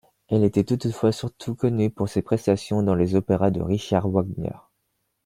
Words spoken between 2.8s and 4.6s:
dans les opéras de Richard Wagner.